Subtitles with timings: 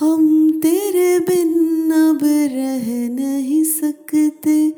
[0.00, 4.70] हम तेरे बिन अब रह नहीं सकते।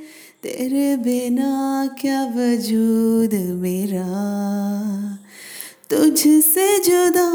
[0.43, 4.07] तेरे बिना क्या वजूद मेरा?
[5.91, 7.27] तुझसे जुदा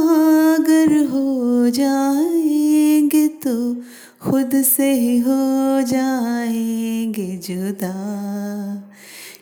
[0.55, 3.75] अगर हो जाएँगे तो
[4.21, 7.95] खुद से ही हो जाएँगे जुदा।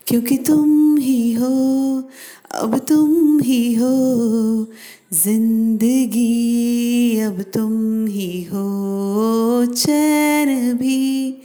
[0.08, 2.04] क्योंकि तुम ही हो,
[2.52, 4.68] अब तुम ही हो।
[5.14, 6.30] ज़िंदगी,
[7.20, 7.89] अब तुम
[9.66, 11.38] चैन भी,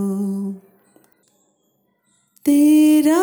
[2.44, 3.20] तेरा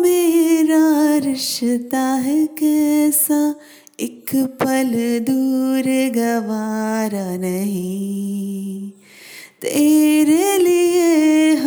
[0.00, 3.54] मेरा रिश्ता है कैसा,
[4.00, 5.82] एक पल दूर
[6.16, 8.90] गवारा नहीं।
[9.62, 10.91] तेरे लिए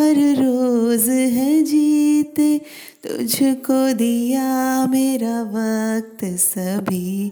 [0.06, 2.58] हर रोज है जीते
[3.04, 4.50] तुझको दिया
[4.86, 7.32] मेरा वक्त सभी।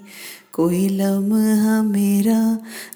[0.54, 2.40] कोई लम्हा मेरा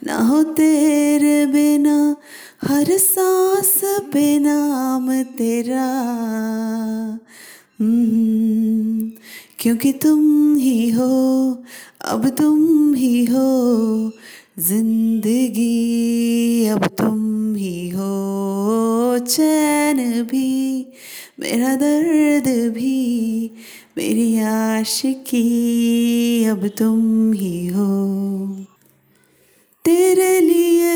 [0.05, 2.16] ना हो तेरे बिना
[2.64, 3.81] हर सांस
[4.14, 5.88] पे नाम तेरा।
[7.81, 9.11] हम्म,
[9.59, 11.11] क्योंकि तुम ही हो
[12.05, 13.50] अब तुम ही हो
[14.59, 15.67] ज़िंदगी
[16.67, 18.27] अब तुम ही हो।
[19.28, 20.88] चैन भी,
[21.39, 23.52] मेरा दर्द भी,
[23.97, 25.44] मेरी आशिकी
[26.45, 27.88] अब तुम ही हो।
[29.86, 30.95] तेरे लिए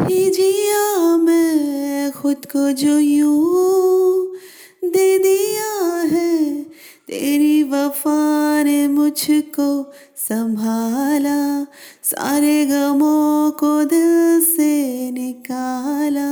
[0.00, 4.36] ही जिया मैं खुद को जो यूँ
[4.84, 5.72] दे दिया
[6.12, 6.62] है,
[7.08, 9.68] तेरी वफा ने मुझको
[10.16, 11.64] संभाला,
[12.02, 16.30] सारे गमों को दिल से निकाला।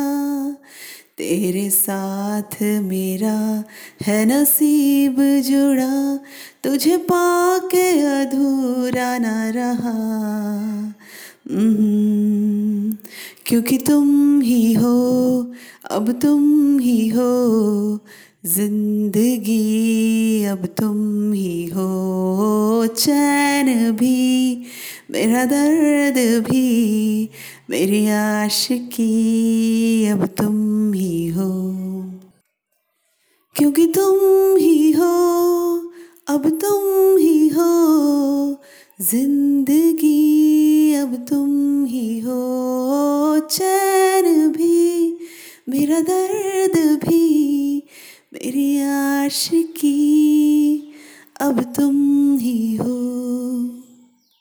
[1.23, 3.65] तेरे साथ मेरा
[4.03, 6.17] है नसीब जुड़ा
[6.65, 9.93] तुझे पाके अधूरा न रहा।
[11.50, 12.97] हम्म,
[13.47, 14.97] क्योंकि तुम ही हो
[15.91, 17.31] अब तुम ही हो
[18.47, 20.99] ज़िंदगी अब तुम
[22.97, 24.62] चैन भी,
[25.10, 27.30] मेरा दर्द भी,
[27.70, 31.50] मेरी आशिकी अब तुम ही हो।
[33.56, 35.12] क्योंकि तुम ही हो,
[36.28, 37.70] अब तुम ही हो,
[39.00, 42.38] ज़िंदगी अब तुम ही हो।
[43.50, 45.19] चैन भी,
[45.69, 47.82] मेरा दर्द भी,
[48.32, 50.51] मेरी आशिकी
[51.42, 51.94] अब तुम
[52.38, 53.12] ही हो।